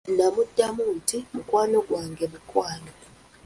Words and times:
Nnamuddamu 0.09 0.83
nti 0.97 1.17
mukwano 1.33 1.77
gwange 1.87 2.25
bukwano. 2.31 2.91